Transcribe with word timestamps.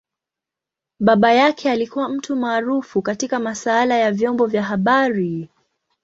Baba 0.99 1.31
yake 1.33 1.71
alikua 1.71 2.09
mtu 2.09 2.35
maarufu 2.35 3.01
katika 3.01 3.39
masaala 3.39 3.97
ya 3.97 4.11
vyombo 4.11 4.45
vya 4.45 4.63
habari. 4.63 5.49